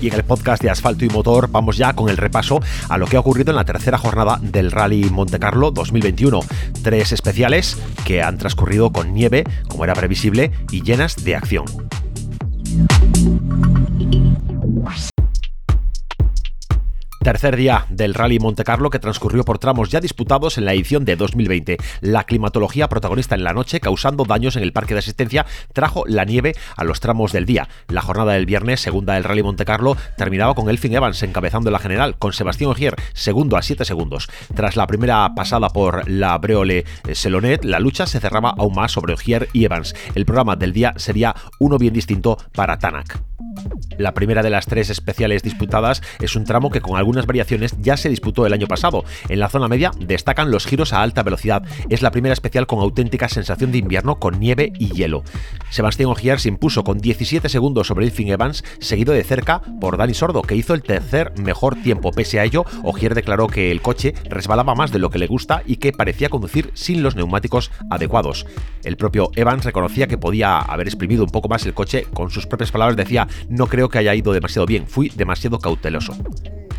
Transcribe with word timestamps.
Y 0.00 0.08
en 0.08 0.14
el 0.14 0.24
podcast 0.24 0.62
de 0.62 0.70
Asfalto 0.70 1.04
y 1.04 1.08
Motor 1.08 1.48
vamos 1.50 1.76
ya 1.76 1.94
con 1.94 2.08
el 2.08 2.16
repaso 2.16 2.60
a 2.88 2.98
lo 2.98 3.06
que 3.06 3.16
ha 3.16 3.20
ocurrido 3.20 3.50
en 3.50 3.56
la 3.56 3.64
tercera 3.64 3.98
jornada 3.98 4.38
del 4.42 4.70
Rally 4.70 5.08
Monte 5.10 5.38
Carlo 5.38 5.70
2021. 5.70 6.40
Tres 6.82 7.12
especiales 7.12 7.78
que 8.04 8.22
han 8.22 8.38
transcurrido 8.38 8.92
con 8.92 9.14
nieve, 9.14 9.44
como 9.68 9.84
era 9.84 9.94
previsible, 9.94 10.52
y 10.70 10.82
llenas 10.82 11.24
de 11.24 11.36
acción. 11.36 11.64
Tercer 17.26 17.56
día 17.56 17.86
del 17.88 18.14
Rally 18.14 18.38
Monte 18.38 18.62
Carlo 18.62 18.88
que 18.88 19.00
transcurrió 19.00 19.44
por 19.44 19.58
tramos 19.58 19.90
ya 19.90 19.98
disputados 19.98 20.58
en 20.58 20.64
la 20.64 20.74
edición 20.74 21.04
de 21.04 21.16
2020. 21.16 21.76
La 22.00 22.22
climatología 22.22 22.88
protagonista 22.88 23.34
en 23.34 23.42
la 23.42 23.52
noche, 23.52 23.80
causando 23.80 24.22
daños 24.22 24.54
en 24.54 24.62
el 24.62 24.72
parque 24.72 24.94
de 24.94 25.00
asistencia, 25.00 25.44
trajo 25.72 26.04
la 26.06 26.24
nieve 26.24 26.54
a 26.76 26.84
los 26.84 27.00
tramos 27.00 27.32
del 27.32 27.44
día. 27.44 27.68
La 27.88 28.00
jornada 28.00 28.34
del 28.34 28.46
viernes, 28.46 28.78
segunda 28.78 29.14
del 29.14 29.24
Rally 29.24 29.42
Monte 29.42 29.64
Carlo, 29.64 29.96
terminaba 30.16 30.54
con 30.54 30.70
Elfin 30.70 30.94
Evans 30.94 31.20
encabezando 31.24 31.72
la 31.72 31.80
general, 31.80 32.16
con 32.16 32.32
Sebastián 32.32 32.70
Ogier 32.70 32.94
segundo 33.12 33.56
a 33.56 33.62
7 33.62 33.84
segundos. 33.84 34.28
Tras 34.54 34.76
la 34.76 34.86
primera 34.86 35.28
pasada 35.34 35.70
por 35.70 36.08
la 36.08 36.38
Breole 36.38 36.84
Selonet, 37.12 37.64
la 37.64 37.80
lucha 37.80 38.06
se 38.06 38.20
cerraba 38.20 38.54
aún 38.56 38.76
más 38.76 38.92
sobre 38.92 39.14
Ogier 39.14 39.48
y 39.52 39.64
Evans. 39.64 39.96
El 40.14 40.26
programa 40.26 40.54
del 40.54 40.72
día 40.72 40.94
sería 40.94 41.34
uno 41.58 41.76
bien 41.76 41.92
distinto 41.92 42.38
para 42.54 42.78
Tanak. 42.78 43.20
La 43.98 44.12
primera 44.12 44.42
de 44.42 44.50
las 44.50 44.66
tres 44.66 44.90
especiales 44.90 45.42
disputadas 45.42 46.02
es 46.20 46.36
un 46.36 46.44
tramo 46.44 46.70
que 46.70 46.80
con 46.80 46.96
algunas 46.96 47.26
variaciones 47.26 47.74
ya 47.80 47.96
se 47.96 48.08
disputó 48.08 48.46
el 48.46 48.52
año 48.52 48.66
pasado. 48.66 49.04
En 49.28 49.40
la 49.40 49.48
zona 49.48 49.68
media 49.68 49.90
destacan 49.98 50.50
los 50.50 50.66
giros 50.66 50.92
a 50.92 51.02
alta 51.02 51.22
velocidad. 51.22 51.62
Es 51.88 52.02
la 52.02 52.10
primera 52.10 52.34
especial 52.34 52.66
con 52.66 52.80
auténtica 52.80 53.28
sensación 53.28 53.72
de 53.72 53.78
invierno 53.78 54.18
con 54.18 54.38
nieve 54.38 54.72
y 54.78 54.88
hielo. 54.90 55.22
Sebastián 55.70 56.10
Ogier 56.10 56.40
se 56.40 56.48
impuso 56.48 56.84
con 56.84 56.98
17 56.98 57.48
segundos 57.48 57.86
sobre 57.86 58.04
Elfin 58.04 58.28
Evans, 58.28 58.64
seguido 58.80 59.14
de 59.14 59.24
cerca 59.24 59.62
por 59.80 59.96
Dani 59.96 60.14
Sordo, 60.14 60.42
que 60.42 60.56
hizo 60.56 60.74
el 60.74 60.82
tercer 60.82 61.32
mejor 61.38 61.76
tiempo. 61.76 62.12
Pese 62.12 62.38
a 62.38 62.44
ello, 62.44 62.64
Ogier 62.84 63.14
declaró 63.14 63.46
que 63.46 63.70
el 63.70 63.80
coche 63.80 64.14
resbalaba 64.28 64.74
más 64.74 64.92
de 64.92 64.98
lo 64.98 65.10
que 65.10 65.18
le 65.18 65.26
gusta 65.26 65.62
y 65.66 65.76
que 65.76 65.92
parecía 65.92 66.28
conducir 66.28 66.70
sin 66.74 67.02
los 67.02 67.16
neumáticos 67.16 67.70
adecuados. 67.90 68.46
El 68.84 68.96
propio 68.96 69.30
Evans 69.34 69.64
reconocía 69.64 70.06
que 70.06 70.18
podía 70.18 70.58
haber 70.58 70.86
exprimido 70.86 71.24
un 71.24 71.30
poco 71.30 71.48
más 71.48 71.64
el 71.66 71.74
coche. 71.74 72.06
Con 72.12 72.30
sus 72.30 72.46
propias 72.46 72.70
palabras 72.70 72.96
decía, 72.96 73.26
no 73.48 73.66
creo 73.66 73.88
que 73.88 73.98
haya 73.98 74.14
ido 74.14 74.32
demasiado 74.32 74.66
bien, 74.66 74.86
fui 74.86 75.10
demasiado 75.10 75.58
cauteloso 75.58 76.16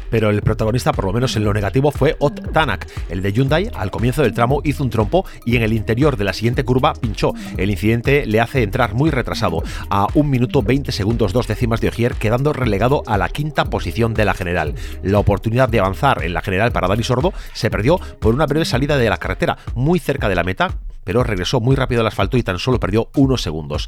pero 0.09 0.29
el 0.29 0.41
protagonista, 0.41 0.91
por 0.91 1.05
lo 1.05 1.13
menos 1.13 1.35
en 1.35 1.43
lo 1.43 1.53
negativo, 1.53 1.91
fue 1.91 2.15
Ot 2.19 2.51
Tanak. 2.51 2.87
El 3.09 3.21
de 3.21 3.33
Hyundai, 3.33 3.69
al 3.73 3.91
comienzo 3.91 4.21
del 4.21 4.33
tramo, 4.33 4.61
hizo 4.63 4.83
un 4.83 4.89
trompo 4.89 5.25
y 5.45 5.55
en 5.55 5.63
el 5.63 5.73
interior 5.73 6.17
de 6.17 6.23
la 6.23 6.33
siguiente 6.33 6.63
curva 6.63 6.93
pinchó. 6.93 7.33
El 7.57 7.69
incidente 7.69 8.25
le 8.25 8.41
hace 8.41 8.63
entrar 8.63 8.93
muy 8.93 9.09
retrasado, 9.09 9.63
a 9.89 10.07
1 10.13 10.29
minuto 10.29 10.61
20 10.61 10.91
segundos 10.91 11.33
2 11.33 11.47
décimas 11.47 11.81
de 11.81 11.89
Ogier, 11.89 12.15
quedando 12.15 12.53
relegado 12.53 13.03
a 13.05 13.17
la 13.17 13.29
quinta 13.29 13.65
posición 13.65 14.13
de 14.13 14.25
la 14.25 14.33
general. 14.33 14.75
La 15.03 15.19
oportunidad 15.19 15.69
de 15.69 15.79
avanzar 15.79 16.23
en 16.23 16.33
la 16.33 16.41
general 16.41 16.71
para 16.71 16.87
Dani 16.87 17.03
Sordo 17.03 17.33
se 17.53 17.69
perdió 17.69 17.99
por 18.19 18.33
una 18.33 18.45
breve 18.45 18.65
salida 18.65 18.97
de 18.97 19.09
la 19.09 19.17
carretera, 19.17 19.57
muy 19.75 19.99
cerca 19.99 20.29
de 20.29 20.35
la 20.35 20.43
meta, 20.43 20.77
pero 21.03 21.23
regresó 21.23 21.59
muy 21.61 21.75
rápido 21.75 22.01
al 22.01 22.07
asfalto 22.07 22.37
y 22.37 22.43
tan 22.43 22.59
solo 22.59 22.79
perdió 22.79 23.09
unos 23.15 23.41
segundos. 23.41 23.87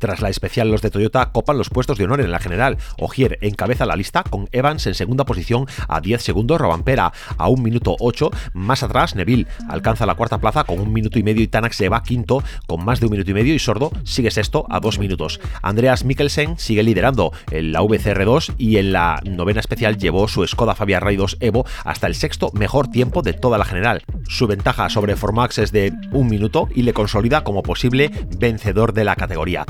Tras 0.00 0.22
la 0.22 0.30
especial, 0.30 0.70
los 0.70 0.80
de 0.80 0.90
Toyota 0.90 1.30
copan 1.30 1.58
los 1.58 1.68
puestos 1.68 1.98
de 1.98 2.04
honor 2.04 2.22
en 2.22 2.32
la 2.32 2.40
general. 2.40 2.78
Ogier 2.98 3.38
encabeza 3.42 3.84
la 3.84 3.96
lista 3.96 4.22
con 4.22 4.48
Evans 4.50 4.86
en 4.86 4.94
segunda 4.94 5.26
posición 5.26 5.66
a 5.88 6.00
10 6.00 6.22
segundos, 6.22 6.58
Robampera 6.58 7.12
a 7.36 7.48
1 7.48 7.62
minuto 7.62 7.96
8. 8.00 8.30
Más 8.54 8.82
atrás, 8.82 9.14
Neville 9.14 9.46
alcanza 9.68 10.06
la 10.06 10.14
cuarta 10.14 10.38
plaza 10.38 10.64
con 10.64 10.80
un 10.80 10.90
minuto 10.90 11.18
y 11.18 11.22
medio 11.22 11.42
y 11.42 11.48
Tanak 11.48 11.72
se 11.72 11.90
va 11.90 12.02
quinto 12.02 12.42
con 12.66 12.82
más 12.82 12.98
de 12.98 13.06
un 13.06 13.12
minuto 13.12 13.30
y 13.30 13.34
medio 13.34 13.54
y 13.54 13.58
Sordo 13.58 13.92
sigue 14.04 14.30
sexto 14.30 14.64
a 14.70 14.80
2 14.80 14.98
minutos. 14.98 15.38
Andreas 15.60 16.02
Mikkelsen 16.06 16.58
sigue 16.58 16.82
liderando 16.82 17.32
en 17.50 17.70
la 17.72 17.82
VCR2 17.82 18.54
y 18.56 18.78
en 18.78 18.92
la 18.92 19.20
novena 19.24 19.60
especial 19.60 19.98
llevó 19.98 20.28
su 20.28 20.46
Skoda 20.46 20.74
Fabia 20.74 21.00
Ray 21.00 21.16
2 21.16 21.36
Evo 21.40 21.66
hasta 21.84 22.06
el 22.06 22.14
sexto 22.14 22.50
mejor 22.54 22.88
tiempo 22.88 23.20
de 23.20 23.34
toda 23.34 23.58
la 23.58 23.66
general. 23.66 24.02
Su 24.26 24.46
ventaja 24.46 24.88
sobre 24.88 25.16
Formax 25.16 25.58
es 25.58 25.72
de 25.72 25.92
un 26.12 26.28
minuto 26.28 26.68
y 26.74 26.84
le 26.84 26.94
consolida 26.94 27.44
como 27.44 27.62
posible 27.62 28.10
vencedor 28.38 28.94
de 28.94 29.04
la 29.04 29.14
categoría. 29.14 29.66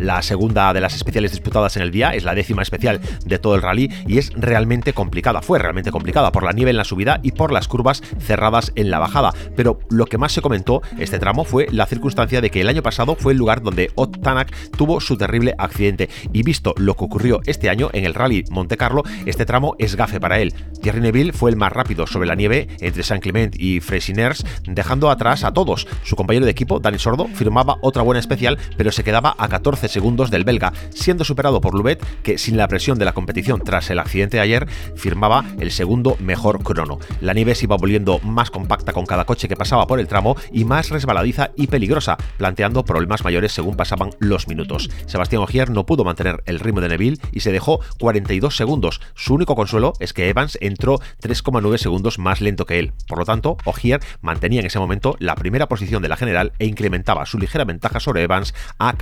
La 0.00 0.22
segunda 0.22 0.72
de 0.72 0.80
las 0.80 0.94
especiales 0.94 1.32
disputadas 1.32 1.76
en 1.76 1.82
el 1.82 1.90
día 1.90 2.14
es 2.14 2.24
la 2.24 2.34
décima 2.34 2.62
especial 2.62 3.02
de 3.26 3.38
todo 3.38 3.54
el 3.54 3.60
rally 3.60 3.92
y 4.06 4.16
es 4.16 4.32
realmente 4.34 4.94
complicada, 4.94 5.42
fue 5.42 5.58
realmente 5.58 5.92
complicada 5.92 6.32
por 6.32 6.42
la 6.42 6.52
nieve 6.52 6.70
en 6.70 6.78
la 6.78 6.84
subida 6.84 7.20
y 7.22 7.32
por 7.32 7.52
las 7.52 7.68
curvas 7.68 8.02
cerradas 8.18 8.72
en 8.76 8.90
la 8.90 8.98
bajada. 8.98 9.34
Pero 9.56 9.78
lo 9.90 10.06
que 10.06 10.16
más 10.16 10.32
se 10.32 10.40
comentó 10.40 10.80
este 10.98 11.18
tramo 11.18 11.44
fue 11.44 11.66
la 11.70 11.84
circunstancia 11.84 12.40
de 12.40 12.50
que 12.50 12.62
el 12.62 12.68
año 12.70 12.82
pasado 12.82 13.14
fue 13.14 13.32
el 13.32 13.38
lugar 13.38 13.60
donde 13.60 13.90
Ott 13.94 14.22
Tanak 14.22 14.50
tuvo 14.70 15.02
su 15.02 15.18
terrible 15.18 15.54
accidente 15.58 16.08
y 16.32 16.42
visto 16.42 16.72
lo 16.78 16.94
que 16.94 17.04
ocurrió 17.04 17.42
este 17.44 17.68
año 17.68 17.90
en 17.92 18.06
el 18.06 18.14
rally 18.14 18.44
Monte 18.50 18.78
Carlo, 18.78 19.02
este 19.26 19.44
tramo 19.44 19.76
es 19.78 19.96
gafe 19.96 20.18
para 20.18 20.40
él. 20.40 20.54
Thierry 20.80 21.02
Neville 21.02 21.34
fue 21.34 21.50
el 21.50 21.56
más 21.56 21.74
rápido 21.74 22.06
sobre 22.06 22.26
la 22.26 22.36
nieve 22.36 22.68
entre 22.80 23.02
Saint 23.02 23.22
Clement 23.22 23.54
y 23.58 23.80
Fresiners, 23.80 24.46
dejando 24.64 25.10
atrás 25.10 25.44
a 25.44 25.52
todos. 25.52 25.86
Su 26.04 26.16
compañero 26.16 26.46
de 26.46 26.52
equipo, 26.52 26.80
Dani 26.80 26.98
Sordo, 26.98 27.26
firmaba 27.26 27.76
otra 27.82 28.02
buena 28.02 28.18
especial, 28.18 28.58
pero 28.78 28.92
se 28.92 29.04
quedaba 29.04 29.34
a 29.36 29.48
14 29.48 29.89
segundos 29.90 30.30
del 30.30 30.44
belga, 30.44 30.72
siendo 30.90 31.24
superado 31.24 31.60
por 31.60 31.74
Lubet, 31.74 32.04
que 32.22 32.38
sin 32.38 32.56
la 32.56 32.68
presión 32.68 32.98
de 32.98 33.04
la 33.04 33.12
competición 33.12 33.62
tras 33.62 33.90
el 33.90 33.98
accidente 33.98 34.36
de 34.36 34.42
ayer, 34.42 34.68
firmaba 34.94 35.44
el 35.58 35.70
segundo 35.70 36.16
mejor 36.20 36.62
crono. 36.62 36.98
La 37.20 37.34
nieve 37.34 37.54
se 37.54 37.64
iba 37.64 37.76
volviendo 37.76 38.18
más 38.20 38.50
compacta 38.50 38.92
con 38.92 39.06
cada 39.06 39.24
coche 39.24 39.48
que 39.48 39.56
pasaba 39.56 39.86
por 39.86 40.00
el 40.00 40.08
tramo 40.08 40.36
y 40.52 40.64
más 40.64 40.90
resbaladiza 40.90 41.50
y 41.56 41.66
peligrosa, 41.66 42.16
planteando 42.36 42.84
problemas 42.84 43.24
mayores 43.24 43.52
según 43.52 43.76
pasaban 43.76 44.10
los 44.18 44.48
minutos. 44.48 44.90
Sebastián 45.06 45.42
Ogier 45.42 45.70
no 45.70 45.86
pudo 45.86 46.04
mantener 46.04 46.42
el 46.46 46.60
ritmo 46.60 46.80
de 46.80 46.88
Neville 46.88 47.18
y 47.32 47.40
se 47.40 47.52
dejó 47.52 47.80
42 47.98 48.56
segundos. 48.56 49.00
Su 49.14 49.34
único 49.34 49.54
consuelo 49.54 49.92
es 50.00 50.12
que 50.12 50.28
Evans 50.28 50.58
entró 50.60 50.98
3,9 51.22 51.78
segundos 51.78 52.18
más 52.18 52.40
lento 52.40 52.66
que 52.66 52.78
él. 52.78 52.92
Por 53.06 53.18
lo 53.18 53.24
tanto, 53.24 53.56
Ogier 53.64 54.00
mantenía 54.20 54.60
en 54.60 54.66
ese 54.66 54.78
momento 54.78 55.16
la 55.18 55.34
primera 55.34 55.68
posición 55.68 56.02
de 56.02 56.08
la 56.08 56.16
general 56.16 56.52
e 56.58 56.66
incrementaba 56.66 57.26
su 57.26 57.38
ligera 57.38 57.64
ventaja 57.64 58.00
sobre 58.00 58.22
Evans 58.22 58.54
a 58.78 58.96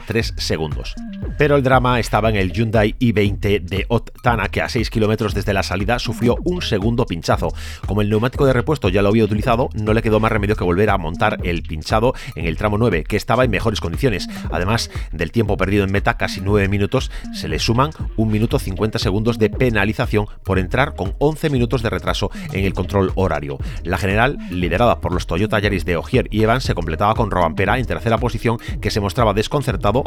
14,3 0.00 0.38
segundos. 0.38 0.94
Pero 1.38 1.56
el 1.56 1.62
drama 1.62 2.00
estaba 2.00 2.30
en 2.30 2.36
el 2.36 2.52
Hyundai 2.52 2.94
i20 2.98 3.60
de 3.62 3.84
Ott 3.88 4.10
Tana, 4.22 4.48
que 4.48 4.62
a 4.62 4.68
6 4.68 4.90
kilómetros 4.90 5.34
desde 5.34 5.52
la 5.52 5.62
salida 5.62 5.98
sufrió 5.98 6.36
un 6.44 6.62
segundo 6.62 7.06
pinchazo. 7.06 7.52
Como 7.86 8.00
el 8.00 8.08
neumático 8.08 8.46
de 8.46 8.52
repuesto 8.52 8.88
ya 8.88 9.02
lo 9.02 9.08
había 9.08 9.24
utilizado, 9.24 9.68
no 9.74 9.92
le 9.92 10.02
quedó 10.02 10.20
más 10.20 10.32
remedio 10.32 10.56
que 10.56 10.64
volver 10.64 10.90
a 10.90 10.98
montar 10.98 11.38
el 11.44 11.62
pinchado 11.62 12.14
en 12.34 12.46
el 12.46 12.56
tramo 12.56 12.78
9, 12.78 13.04
que 13.04 13.16
estaba 13.16 13.44
en 13.44 13.50
mejores 13.50 13.80
condiciones. 13.80 14.28
Además 14.50 14.90
del 15.12 15.32
tiempo 15.32 15.56
perdido 15.56 15.84
en 15.84 15.92
meta, 15.92 16.16
casi 16.16 16.40
9 16.40 16.68
minutos, 16.68 17.10
se 17.34 17.48
le 17.48 17.58
suman 17.58 17.90
1 18.16 18.30
minuto 18.30 18.58
50 18.58 18.98
segundos 18.98 19.38
de 19.38 19.50
penalización 19.50 20.26
por 20.44 20.58
entrar 20.58 20.94
con 20.94 21.14
11 21.18 21.50
minutos 21.50 21.82
de 21.82 21.90
retraso 21.90 22.30
en 22.52 22.64
el 22.64 22.72
control 22.72 23.12
horario. 23.14 23.58
La 23.84 23.98
general, 23.98 24.38
liderada 24.50 25.00
por 25.00 25.12
los 25.12 25.26
Toyota 25.26 25.58
Yaris 25.58 25.84
de 25.84 25.96
Ogier 25.96 26.28
y 26.30 26.42
Evans, 26.42 26.64
se 26.64 26.74
completaba 26.74 27.14
con 27.14 27.30
Robampera 27.30 27.78
en 27.78 27.86
tercera 27.86 28.18
posición, 28.18 28.58
que 28.80 28.90
se 28.90 29.00
mostraba 29.00 29.34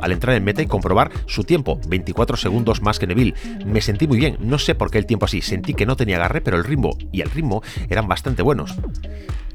al 0.02 0.12
entrar 0.12 0.36
en 0.36 0.44
meta 0.44 0.62
y 0.62 0.68
comprobar 0.68 1.12
su 1.26 1.44
tiempo, 1.44 1.80
24 1.88 2.38
segundos 2.38 2.82
más 2.82 3.00
que 3.00 3.08
Neville. 3.08 3.34
Me 3.66 3.82
sentí 3.82 4.08
muy 4.08 4.18
bien, 4.18 4.38
no 4.40 4.60
sé 4.60 4.76
por 4.76 4.92
qué 4.92 4.98
el 4.98 5.06
tiempo 5.06 5.26
así, 5.26 5.42
sentí 5.42 5.74
que 5.74 5.86
no 5.86 5.96
tenía 5.96 6.18
agarre, 6.18 6.42
pero 6.42 6.58
el 6.58 6.64
ritmo 6.64 6.98
y 7.12 7.22
el 7.22 7.30
ritmo 7.30 7.64
eran 7.90 8.08
bastante 8.08 8.42
buenos. 8.42 8.76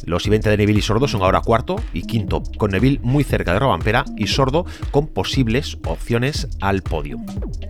Los 0.04 0.26
I-20 0.26 0.42
de 0.42 0.56
Neville 0.56 0.78
y 0.78 0.82
Sordo 0.82 1.08
son 1.08 1.22
ahora 1.22 1.40
cuarto 1.40 1.76
y 1.92 2.02
quinto, 2.02 2.42
con 2.58 2.72
Neville 2.72 3.00
muy 3.02 3.24
cerca 3.24 3.52
de 3.52 3.58
Robampera 3.58 4.04
y 4.16 4.26
Sordo 4.26 4.66
con 4.90 5.06
posibles 5.06 5.78
opciones 5.84 6.48
al 6.60 6.82
podio. 6.82 7.18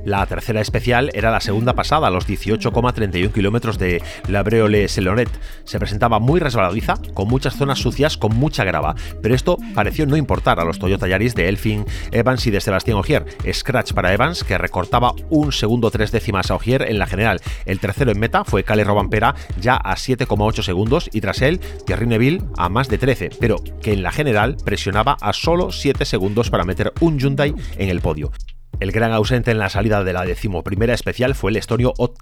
La 0.05 0.27
tercera 0.27 0.61
especial 0.61 1.11
era 1.15 1.31
la 1.31 1.41
segunda 1.41 1.75
pasada, 1.75 2.09
a 2.09 2.11
los 2.11 2.29
18,31 2.29 3.33
kilómetros 3.33 3.79
de 3.79 4.03
la 4.29 4.43
Breole 4.43 4.89
Selonet. 4.89 5.31
Se 5.65 5.79
presentaba 5.79 6.19
muy 6.19 6.41
resbaladiza, 6.41 6.99
con 7.15 7.29
muchas 7.29 7.57
zonas 7.57 7.79
sucias, 7.79 8.17
con 8.17 8.37
mucha 8.37 8.65
grava, 8.65 8.95
pero 9.23 9.35
esto 9.35 9.57
pareció 9.75 10.07
no 10.07 10.17
importar 10.17 10.61
a 10.61 10.65
los 10.65 10.79
Toyota 10.79 11.09
Yaris 11.09 11.35
de 11.35 11.49
Elfin, 11.49 11.85
Evans 12.11 12.47
y 12.47 12.51
de 12.51 12.61
Sebastián 12.61 12.99
Ogier. 12.99 13.25
Scratch 13.53 13.93
para 13.93 14.13
Evans, 14.13 14.45
que 14.45 14.59
recortaba 14.59 15.15
un 15.31 15.53
segundo 15.53 15.91
tres 15.91 16.13
décimas 16.13 16.51
a 16.51 16.57
Ogier 16.57 16.83
en 16.83 16.99
la 16.99 17.07
general. 17.07 17.41
El 17.65 17.81
tercero 17.81 18.11
en 18.11 18.19
meta 18.19 18.45
fue 18.45 18.65
Cale 18.65 18.85
Robampera, 18.85 19.35
ya 19.61 19.77
a 19.77 19.95
7,8 19.95 20.63
segundos, 20.63 21.09
y 21.13 21.21
tras 21.21 21.43
él, 21.43 21.61
Thierry 21.87 22.07
A 22.57 22.69
más 22.69 22.89
de 22.89 22.99
13, 22.99 23.31
pero 23.41 23.57
que 23.83 23.93
en 23.93 24.05
la 24.05 24.13
general 24.13 24.57
presionaba 24.65 25.17
a 25.21 25.33
solo 25.33 25.73
7 25.73 26.05
segundos 26.05 26.49
para 26.49 26.65
meter 26.65 26.93
un 27.01 27.19
Hyundai 27.19 27.53
en 27.77 27.89
el 27.89 28.01
podio. 28.01 28.31
El 28.85 28.93
gran 28.93 29.13
ausente 29.13 29.51
en 29.51 29.59
la 29.59 29.71
salida 29.71 30.05
de 30.05 30.13
la 30.13 30.27
decimoprimera 30.27 30.93
especial 30.93 31.35
fue 31.35 31.51
el 31.51 31.57
estonio 31.57 31.95
Ott 31.97 32.19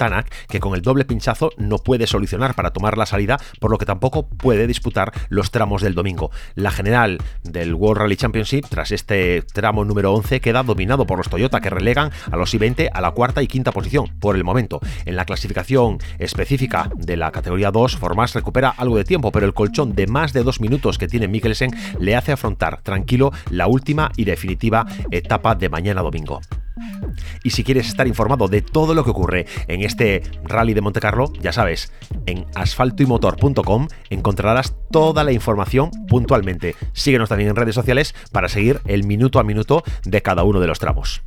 que 0.49 0.61
con 0.61 0.77
el 0.77 0.83
doble 0.83 1.05
pinchazo 1.05 1.51
no 1.57 1.79
puede 1.79 2.07
solucionar 2.07 2.55
para 2.55 2.71
tomar 2.71 2.97
la 2.97 3.05
salida, 3.05 3.41
por 3.59 3.73
lo 3.73 3.79
que 3.79 3.85
tampoco 3.85 4.29
puede 4.29 4.69
disputar 4.69 5.11
los 5.29 5.51
tramos 5.51 5.83
del 5.83 5.97
domingo. 5.97 6.31
La 6.55 6.71
general 6.71 7.19
del 7.43 7.75
World 7.75 8.03
Rally 8.03 8.15
Championship, 8.15 8.67
tras 8.69 8.93
este 8.93 9.43
tramo 9.43 9.85
número 9.85 10.15
11, 10.15 10.41
queda 10.41 10.63
dominado 10.63 11.05
por 11.05 11.19
los 11.19 11.29
Toyota, 11.29 11.61
que 11.61 11.69
relegan 11.69 12.13
a 12.31 12.37
los 12.37 12.55
I-20 12.55 12.91
a 12.93 13.01
la 13.01 13.11
cuarta 13.11 13.43
y 13.43 13.49
quinta 13.49 13.73
posición, 13.73 14.13
por 14.21 14.37
el 14.37 14.45
momento. 14.45 14.79
En 15.05 15.17
la 15.17 15.25
clasificación 15.25 15.99
específica 16.21 16.93
de 16.95 17.17
la 17.17 17.33
categoría 17.33 17.73
2, 17.73 17.97
Formas 17.97 18.35
recupera 18.35 18.69
algo 18.69 18.99
de 18.99 19.05
tiempo, 19.05 19.33
pero 19.33 19.47
el 19.47 19.55
colchón 19.55 19.97
de 19.97 20.07
más 20.07 20.33
de 20.33 20.45
dos 20.45 20.61
minutos 20.61 20.97
que 20.97 21.09
tiene 21.09 21.27
Mikkelsen 21.27 21.73
le 21.99 22.15
hace 22.15 22.31
afrontar 22.31 22.83
tranquilo 22.83 23.33
la 23.51 23.67
última 23.67 24.13
y 24.17 24.27
definitiva 24.27 24.87
etapa 25.11 25.57
de 25.57 25.69
mañana 25.69 26.03
domingo. 26.03 26.41
Y 27.43 27.51
si 27.51 27.65
quieres 27.65 27.89
estar 27.89 28.07
informado 28.07 28.49
de 28.49 28.63
todo 28.63 28.95
lo 28.95 29.05
que 29.05 29.11
ocurre 29.11 29.47
en 29.69 29.83
este 29.83 30.23
rally 30.45 30.75
de 30.75 30.81
Monte 30.81 31.01
Carlo, 31.01 31.33
ya 31.41 31.53
sabes, 31.53 31.93
en 32.27 32.47
asfaltoymotor.com 32.55 33.89
encontrarás 34.11 34.75
toda 34.91 35.25
la 35.25 35.33
información 35.33 35.91
puntualmente. 36.09 36.77
Síguenos 36.93 37.29
también 37.29 37.51
en 37.51 37.57
redes 37.57 37.75
sociales 37.75 38.15
para 38.31 38.49
seguir 38.49 38.81
el 38.87 39.05
minuto 39.05 39.39
a 39.39 39.45
minuto 39.45 39.83
de 40.05 40.23
cada 40.23 40.45
uno 40.45 40.61
de 40.61 40.67
los 40.67 40.79
tramos. 40.79 41.23